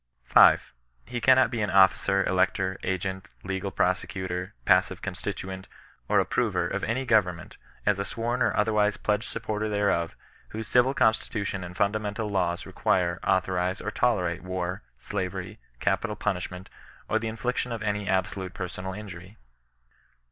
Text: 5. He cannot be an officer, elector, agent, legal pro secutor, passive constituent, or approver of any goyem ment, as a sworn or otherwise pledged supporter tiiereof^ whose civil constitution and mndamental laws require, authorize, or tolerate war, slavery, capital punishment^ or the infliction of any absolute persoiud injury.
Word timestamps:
5. 0.23 0.73
He 1.05 1.21
cannot 1.21 1.51
be 1.51 1.61
an 1.61 1.69
officer, 1.69 2.25
elector, 2.25 2.79
agent, 2.81 3.29
legal 3.43 3.69
pro 3.69 3.91
secutor, 3.91 4.53
passive 4.65 4.99
constituent, 4.99 5.67
or 6.09 6.19
approver 6.19 6.67
of 6.67 6.83
any 6.85 7.05
goyem 7.05 7.35
ment, 7.35 7.57
as 7.85 7.99
a 7.99 8.03
sworn 8.03 8.41
or 8.41 8.57
otherwise 8.57 8.97
pledged 8.97 9.29
supporter 9.29 9.67
tiiereof^ 9.67 10.15
whose 10.49 10.67
civil 10.67 10.95
constitution 10.95 11.63
and 11.63 11.75
mndamental 11.75 12.31
laws 12.31 12.65
require, 12.65 13.19
authorize, 13.23 13.79
or 13.79 13.91
tolerate 13.91 14.41
war, 14.41 14.81
slavery, 14.99 15.59
capital 15.79 16.15
punishment^ 16.15 16.65
or 17.07 17.19
the 17.19 17.27
infliction 17.27 17.71
of 17.71 17.83
any 17.83 18.09
absolute 18.09 18.55
persoiud 18.55 18.97
injury. 18.97 19.37